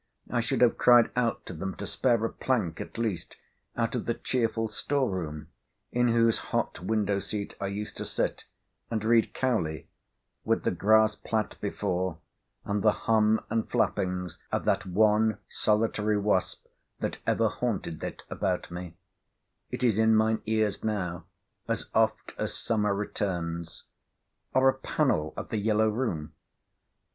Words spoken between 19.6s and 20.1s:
is